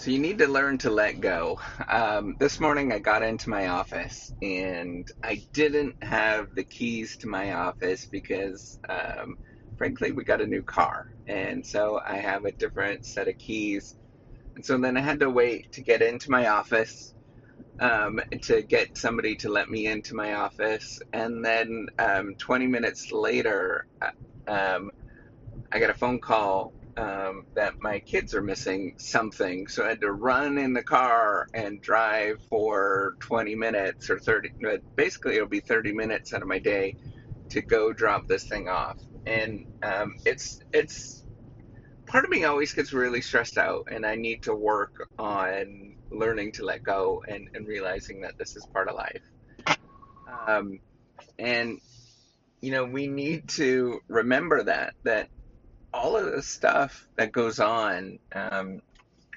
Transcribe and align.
So 0.00 0.10
you 0.10 0.18
need 0.18 0.38
to 0.38 0.46
learn 0.46 0.78
to 0.78 0.88
let 0.88 1.20
go. 1.20 1.60
Um, 1.86 2.34
this 2.40 2.58
morning 2.58 2.90
I 2.90 3.00
got 3.00 3.22
into 3.22 3.50
my 3.50 3.68
office 3.68 4.32
and 4.40 5.06
I 5.22 5.42
didn't 5.52 5.94
have 6.02 6.46
the 6.54 6.64
keys 6.64 7.18
to 7.18 7.28
my 7.28 7.52
office 7.52 8.08
because, 8.10 8.78
um, 8.88 9.36
frankly, 9.76 10.12
we 10.12 10.24
got 10.24 10.40
a 10.40 10.46
new 10.46 10.62
car. 10.62 11.04
And 11.26 11.66
so 11.66 12.00
I 12.08 12.16
have 12.16 12.46
a 12.46 12.52
different 12.52 13.04
set 13.04 13.28
of 13.28 13.36
keys. 13.36 13.94
And 14.56 14.64
so 14.64 14.78
then 14.78 14.96
I 14.96 15.02
had 15.02 15.20
to 15.20 15.28
wait 15.28 15.70
to 15.72 15.82
get 15.82 16.00
into 16.00 16.30
my 16.30 16.48
office, 16.48 17.12
um, 17.78 18.22
to 18.44 18.62
get 18.62 18.96
somebody 18.96 19.36
to 19.36 19.50
let 19.50 19.68
me 19.68 19.86
into 19.86 20.14
my 20.14 20.32
office. 20.32 20.98
And 21.12 21.44
then 21.44 21.88
um, 21.98 22.36
20 22.38 22.66
minutes 22.68 23.12
later, 23.12 23.84
uh, 24.00 24.50
um, 24.50 24.92
I 25.70 25.78
got 25.78 25.90
a 25.90 25.94
phone 25.94 26.20
call 26.20 26.72
um, 26.96 27.46
that 27.54 27.80
my 27.80 28.00
kids 28.00 28.34
are 28.34 28.42
missing 28.42 28.94
something. 28.98 29.68
So 29.68 29.84
I 29.84 29.90
had 29.90 30.00
to 30.00 30.12
run 30.12 30.58
in 30.58 30.72
the 30.72 30.82
car 30.82 31.46
and 31.54 31.80
drive 31.80 32.40
for 32.48 33.16
20 33.20 33.54
minutes 33.54 34.10
or 34.10 34.18
30, 34.18 34.50
basically 34.96 35.36
it'll 35.36 35.48
be 35.48 35.60
30 35.60 35.92
minutes 35.92 36.32
out 36.32 36.42
of 36.42 36.48
my 36.48 36.58
day 36.58 36.96
to 37.50 37.60
go 37.60 37.92
drop 37.92 38.26
this 38.26 38.44
thing 38.44 38.68
off. 38.68 38.98
And 39.26 39.66
um, 39.82 40.16
it's, 40.24 40.60
it's, 40.72 41.24
part 42.06 42.24
of 42.24 42.30
me 42.30 42.44
always 42.44 42.72
gets 42.72 42.92
really 42.92 43.20
stressed 43.20 43.56
out 43.56 43.88
and 43.90 44.04
I 44.04 44.16
need 44.16 44.42
to 44.44 44.54
work 44.54 45.08
on 45.18 45.94
learning 46.10 46.52
to 46.52 46.64
let 46.64 46.82
go 46.82 47.22
and, 47.28 47.48
and 47.54 47.66
realizing 47.66 48.22
that 48.22 48.36
this 48.36 48.56
is 48.56 48.66
part 48.66 48.88
of 48.88 48.96
life. 48.96 49.22
Um, 50.46 50.80
and, 51.38 51.80
you 52.60 52.72
know, 52.72 52.84
we 52.84 53.06
need 53.06 53.48
to 53.50 54.00
remember 54.08 54.64
that, 54.64 54.94
that 55.04 55.28
all 56.00 56.16
of 56.16 56.32
the 56.32 56.42
stuff 56.42 57.06
that 57.16 57.32
goes 57.32 57.58
on, 57.60 58.18
um, 58.34 58.80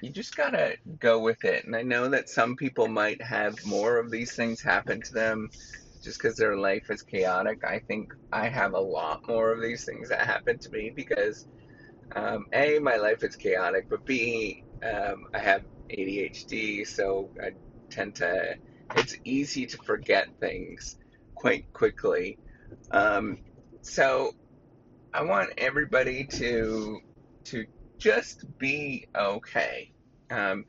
you 0.00 0.10
just 0.10 0.34
gotta 0.34 0.76
go 0.98 1.20
with 1.20 1.44
it. 1.44 1.64
And 1.66 1.76
I 1.76 1.82
know 1.82 2.08
that 2.08 2.28
some 2.28 2.56
people 2.56 2.88
might 2.88 3.20
have 3.22 3.54
more 3.66 3.98
of 3.98 4.10
these 4.10 4.32
things 4.32 4.62
happen 4.62 5.02
to 5.02 5.14
them 5.14 5.48
just 6.02 6.18
because 6.20 6.36
their 6.36 6.56
life 6.56 6.90
is 6.90 7.02
chaotic. 7.02 7.58
I 7.64 7.80
think 7.86 8.08
I 8.32 8.48
have 8.48 8.72
a 8.72 8.80
lot 8.80 9.20
more 9.28 9.52
of 9.52 9.60
these 9.60 9.84
things 9.84 10.08
that 10.08 10.22
happen 10.22 10.58
to 10.58 10.70
me 10.70 10.90
because, 10.94 11.46
um, 12.16 12.46
A, 12.54 12.78
my 12.78 12.96
life 12.96 13.22
is 13.22 13.36
chaotic, 13.36 13.86
but 13.90 14.04
B, 14.06 14.62
um, 14.82 15.24
I 15.34 15.38
have 15.40 15.62
ADHD, 15.90 16.86
so 16.86 17.30
I 17.42 17.50
tend 17.90 18.14
to, 18.16 18.56
it's 18.96 19.16
easy 19.24 19.66
to 19.66 19.78
forget 19.78 20.28
things 20.40 20.96
quite 21.34 21.66
quickly. 21.74 22.38
Um, 22.90 23.38
so 23.82 24.32
I 25.14 25.22
want 25.22 25.50
everybody 25.58 26.24
to 26.24 27.00
to 27.44 27.66
just 27.98 28.44
be 28.58 29.06
okay. 29.14 29.92
Um, 30.28 30.64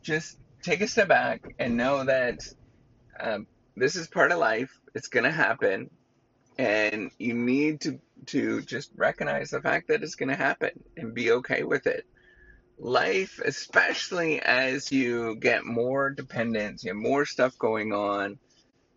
just 0.00 0.38
take 0.62 0.80
a 0.80 0.86
step 0.86 1.08
back 1.08 1.56
and 1.58 1.76
know 1.76 2.04
that 2.04 2.38
um, 3.18 3.48
this 3.74 3.96
is 3.96 4.06
part 4.06 4.30
of 4.30 4.38
life. 4.38 4.70
It's 4.94 5.08
going 5.08 5.24
to 5.24 5.32
happen, 5.32 5.90
and 6.56 7.10
you 7.18 7.34
need 7.34 7.80
to 7.80 8.00
to 8.26 8.62
just 8.62 8.92
recognize 8.94 9.50
the 9.50 9.60
fact 9.60 9.88
that 9.88 10.04
it's 10.04 10.14
going 10.14 10.28
to 10.28 10.36
happen 10.36 10.70
and 10.96 11.12
be 11.12 11.32
okay 11.32 11.64
with 11.64 11.88
it. 11.88 12.06
Life, 12.78 13.40
especially 13.44 14.40
as 14.40 14.92
you 14.92 15.34
get 15.34 15.64
more 15.64 16.10
dependence, 16.10 16.84
you 16.84 16.90
have 16.90 16.96
more 16.96 17.26
stuff 17.26 17.58
going 17.58 17.92
on. 17.92 18.38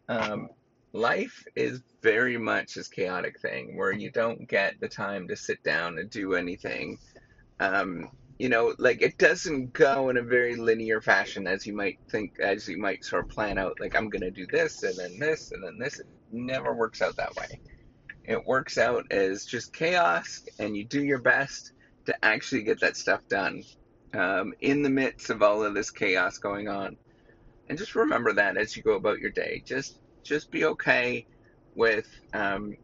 Um, 0.07 0.50
life 0.94 1.44
is 1.55 1.81
very 2.02 2.38
much 2.38 2.75
this 2.75 2.88
chaotic 2.88 3.39
thing 3.41 3.75
where 3.75 3.91
you 3.91 4.11
don't 4.11 4.47
get 4.47 4.80
the 4.80 4.88
time 4.88 5.27
to 5.27 5.35
sit 5.35 5.61
down 5.63 5.97
and 5.97 6.09
do 6.09 6.35
anything. 6.35 7.00
Um, 7.59 8.09
you 8.38 8.50
know, 8.50 8.73
like 8.77 9.02
it 9.02 9.17
doesn't 9.17 9.73
go 9.73 10.09
in 10.09 10.17
a 10.17 10.22
very 10.22 10.55
linear 10.55 11.02
fashion 11.02 11.47
as 11.47 11.66
you 11.66 11.75
might 11.75 12.00
think, 12.09 12.39
as 12.39 12.67
you 12.67 12.77
might 12.77 13.03
sort 13.03 13.25
of 13.25 13.31
plan 13.31 13.58
out, 13.58 13.80
like 13.80 13.95
I'm 13.95 14.09
going 14.09 14.22
to 14.22 14.31
do 14.31 14.45
this 14.45 14.83
and 14.83 14.95
then 14.97 15.19
this 15.19 15.52
and 15.52 15.63
then 15.63 15.77
this. 15.80 16.00
It 16.00 16.08
never 16.31 16.73
works 16.73 17.02
out 17.02 17.16
that 17.17 17.35
way. 17.35 17.59
It 18.25 18.46
works 18.46 18.78
out 18.78 19.12
as 19.12 19.46
just 19.46 19.73
chaos 19.73 20.44
and 20.59 20.78
you 20.78 20.85
do 20.85 21.03
your 21.03 21.22
best 21.22 21.73
to 22.06 22.25
actually 22.25 22.63
get 22.63 22.79
that 22.81 22.97
stuff 22.97 23.22
done 23.29 23.63
um, 24.13 24.53
in 24.62 24.84
the 24.84 24.90
midst 24.90 25.29
of 25.29 25.41
all 25.41 25.63
of 25.63 25.73
this 25.73 25.90
chaos 25.90 26.38
going 26.38 26.67
on. 26.67 26.97
And 27.69 27.78
just 27.78 27.96
remember 27.96 28.34
that 28.34 28.57
as 28.57 28.75
you 28.75 28.84
go 28.84 28.96
about 28.96 29.19
your 29.19 29.31
day. 29.31 29.63
Just 29.66 30.00
just 30.23 30.51
be 30.51 30.66
okay 30.66 31.25
with, 31.75 32.07
um, 32.34 32.75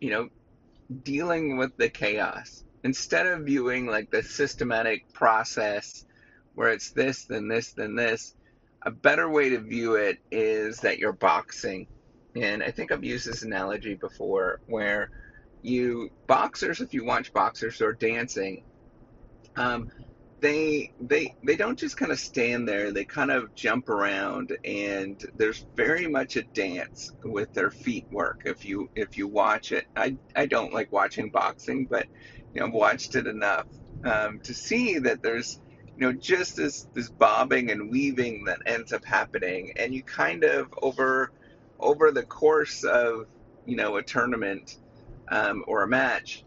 you 0.00 0.10
know, 0.10 0.28
dealing 1.02 1.56
with 1.56 1.76
the 1.76 1.88
chaos 1.88 2.64
instead 2.84 3.26
of 3.26 3.44
viewing 3.44 3.86
like 3.86 4.10
the 4.10 4.22
systematic 4.22 5.12
process 5.12 6.04
where 6.54 6.70
it's 6.70 6.90
this, 6.90 7.24
then 7.24 7.48
this, 7.48 7.72
then 7.72 7.94
this. 7.94 8.34
A 8.82 8.90
better 8.90 9.30
way 9.30 9.50
to 9.50 9.58
view 9.58 9.94
it 9.94 10.18
is 10.30 10.80
that 10.80 10.98
you're 10.98 11.12
boxing. 11.12 11.86
And 12.34 12.62
I 12.62 12.72
think 12.72 12.90
I've 12.90 13.04
used 13.04 13.26
this 13.28 13.42
analogy 13.42 13.94
before 13.94 14.60
where 14.66 15.10
you 15.62 16.10
boxers, 16.26 16.80
if 16.80 16.92
you 16.92 17.04
watch 17.04 17.32
boxers 17.32 17.80
or 17.80 17.92
dancing, 17.92 18.64
um, 19.56 19.90
they 20.42 20.92
they 21.00 21.34
they 21.44 21.56
don't 21.56 21.78
just 21.78 21.96
kind 21.96 22.10
of 22.10 22.18
stand 22.18 22.68
there 22.68 22.92
they 22.92 23.04
kind 23.04 23.30
of 23.30 23.54
jump 23.54 23.88
around 23.88 24.56
and 24.64 25.22
there's 25.36 25.66
very 25.76 26.08
much 26.08 26.36
a 26.36 26.42
dance 26.52 27.12
with 27.24 27.52
their 27.54 27.70
feet 27.70 28.06
work 28.10 28.42
if 28.44 28.64
you 28.64 28.90
if 28.96 29.16
you 29.16 29.28
watch 29.28 29.72
it. 29.72 29.86
I 29.96 30.18
i 30.36 30.46
don't 30.46 30.74
like 30.74 30.90
watching 30.92 31.30
boxing 31.30 31.86
but 31.88 32.06
you 32.52 32.60
know 32.60 32.66
i've 32.66 32.74
watched 32.74 33.14
it 33.14 33.28
enough 33.28 33.66
um, 34.04 34.40
to 34.44 34.52
see 34.52 34.98
that 34.98 35.22
there's 35.22 35.60
you 35.96 36.00
know 36.08 36.12
just 36.12 36.56
this 36.56 36.88
this 36.92 37.08
bobbing 37.08 37.70
and 37.70 37.90
weaving 37.90 38.44
that 38.46 38.58
ends 38.66 38.92
up 38.92 39.04
happening 39.04 39.72
and 39.78 39.94
you 39.94 40.02
kind 40.02 40.44
of 40.44 40.66
over 40.82 41.30
over 41.78 42.10
the 42.10 42.26
course 42.26 42.82
of 42.82 43.26
you 43.64 43.76
know 43.76 43.96
a 43.96 44.02
tournament 44.02 44.78
um, 45.30 45.64
or 45.68 45.84
a 45.84 45.88
match 45.88 46.44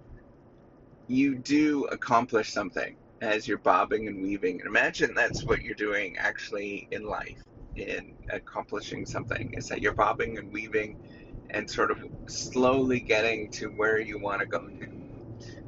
you 1.07 1.35
do 1.35 1.85
accomplish 1.85 2.51
something 2.51 2.97
as 3.25 3.47
you're 3.47 3.57
bobbing 3.57 4.07
and 4.07 4.21
weaving. 4.21 4.61
And 4.61 4.67
imagine 4.69 5.13
that's 5.13 5.43
what 5.43 5.61
you're 5.61 5.75
doing 5.75 6.17
actually 6.17 6.87
in 6.91 7.05
life, 7.05 7.43
in 7.75 8.13
accomplishing 8.29 9.05
something, 9.05 9.53
is 9.53 9.67
that 9.69 9.81
you're 9.81 9.93
bobbing 9.93 10.37
and 10.37 10.51
weaving 10.53 10.97
and 11.49 11.69
sort 11.69 11.91
of 11.91 12.03
slowly 12.27 12.99
getting 12.99 13.49
to 13.51 13.67
where 13.67 13.99
you 13.99 14.19
want 14.19 14.41
to 14.41 14.45
go. 14.45 14.69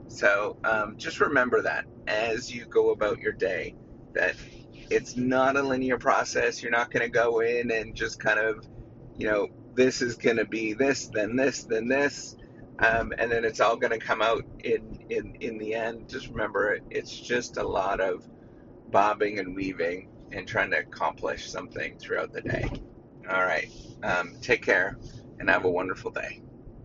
So 0.07 0.57
um, 0.63 0.97
just 0.97 1.19
remember 1.19 1.61
that 1.63 1.85
as 2.07 2.53
you 2.53 2.65
go 2.65 2.91
about 2.91 3.19
your 3.19 3.33
day, 3.33 3.75
that 4.13 4.35
it's 4.89 5.15
not 5.15 5.57
a 5.57 5.61
linear 5.61 5.97
process. 5.97 6.61
You're 6.61 6.71
not 6.71 6.91
going 6.91 7.03
to 7.03 7.11
go 7.11 7.41
in 7.41 7.71
and 7.71 7.95
just 7.95 8.19
kind 8.19 8.39
of, 8.39 8.65
you 9.17 9.27
know, 9.27 9.47
this 9.73 10.01
is 10.01 10.15
going 10.15 10.37
to 10.37 10.45
be 10.45 10.73
this, 10.73 11.07
then 11.07 11.35
this, 11.35 11.63
then 11.63 11.87
this 11.87 12.35
um, 12.79 13.13
and 13.17 13.31
then 13.31 13.45
it's 13.45 13.59
all 13.61 13.77
going 13.77 13.93
to 13.97 14.05
come 14.05 14.21
out 14.21 14.45
in, 14.63 14.99
in 15.09 15.35
in 15.41 15.57
the 15.57 15.73
end. 15.75 16.09
Just 16.09 16.29
remember, 16.29 16.79
it's 16.91 17.17
just 17.19 17.57
a 17.57 17.63
lot 17.67 17.99
of 18.01 18.27
bobbing 18.89 19.39
and 19.39 19.55
weaving 19.55 20.09
and 20.31 20.47
trying 20.47 20.71
to 20.71 20.79
accomplish 20.79 21.49
something 21.51 21.97
throughout 21.99 22.33
the 22.33 22.41
day. 22.41 22.65
All 23.29 23.43
right, 23.45 23.69
um, 24.03 24.35
take 24.41 24.63
care 24.63 24.97
and 25.39 25.49
have 25.49 25.65
a 25.65 25.71
wonderful 25.71 26.11
day. 26.11 26.41